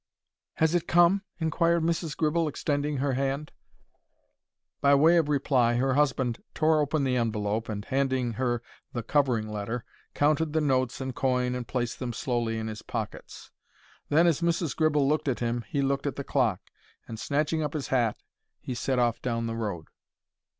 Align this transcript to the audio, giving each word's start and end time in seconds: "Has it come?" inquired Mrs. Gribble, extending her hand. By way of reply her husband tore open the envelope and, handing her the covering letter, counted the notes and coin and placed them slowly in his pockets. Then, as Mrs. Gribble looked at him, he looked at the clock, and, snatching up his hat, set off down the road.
"Has 0.55 0.73
it 0.73 0.87
come?" 0.87 1.21
inquired 1.39 1.83
Mrs. 1.83 2.17
Gribble, 2.17 2.47
extending 2.47 2.97
her 2.97 3.13
hand. 3.13 3.51
By 4.81 4.95
way 4.95 5.17
of 5.17 5.29
reply 5.29 5.75
her 5.75 5.93
husband 5.93 6.41
tore 6.55 6.79
open 6.79 7.03
the 7.03 7.17
envelope 7.17 7.69
and, 7.69 7.85
handing 7.85 8.33
her 8.33 8.63
the 8.93 9.03
covering 9.03 9.47
letter, 9.47 9.85
counted 10.15 10.53
the 10.53 10.59
notes 10.61 11.01
and 11.01 11.13
coin 11.15 11.53
and 11.53 11.67
placed 11.67 11.99
them 11.99 12.13
slowly 12.13 12.57
in 12.57 12.65
his 12.67 12.81
pockets. 12.81 13.51
Then, 14.09 14.25
as 14.25 14.41
Mrs. 14.41 14.75
Gribble 14.75 15.07
looked 15.07 15.27
at 15.27 15.37
him, 15.37 15.65
he 15.67 15.83
looked 15.83 16.07
at 16.07 16.15
the 16.15 16.23
clock, 16.23 16.61
and, 17.07 17.19
snatching 17.19 17.61
up 17.61 17.73
his 17.73 17.89
hat, 17.89 18.17
set 18.73 18.97
off 18.97 19.21
down 19.21 19.45
the 19.45 19.55
road. 19.55 19.85